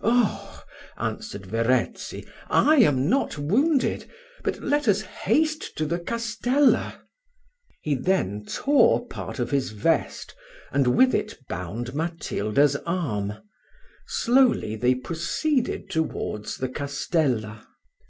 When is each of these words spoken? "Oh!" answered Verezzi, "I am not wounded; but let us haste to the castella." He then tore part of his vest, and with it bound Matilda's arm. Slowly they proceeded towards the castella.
"Oh!" 0.00 0.64
answered 0.96 1.46
Verezzi, 1.46 2.26
"I 2.50 2.78
am 2.78 3.08
not 3.08 3.38
wounded; 3.38 4.10
but 4.42 4.60
let 4.60 4.88
us 4.88 5.02
haste 5.02 5.76
to 5.78 5.86
the 5.86 6.00
castella." 6.00 7.02
He 7.80 7.94
then 7.94 8.44
tore 8.44 9.06
part 9.06 9.38
of 9.38 9.52
his 9.52 9.70
vest, 9.70 10.34
and 10.72 10.96
with 10.96 11.14
it 11.14 11.38
bound 11.48 11.94
Matilda's 11.94 12.74
arm. 12.86 13.34
Slowly 14.08 14.74
they 14.74 14.96
proceeded 14.96 15.90
towards 15.90 16.56
the 16.56 16.68
castella. 16.68 17.64